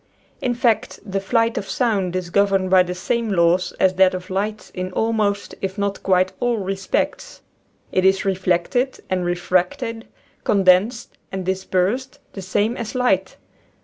[0.41, 4.31] In fact, the flight of sound is governed by the same laws as that of
[4.31, 7.41] light in almost, if not quite, all respects.
[7.91, 10.07] It is reflected and refracted,
[10.43, 13.37] condensed and dis persed, the same as light.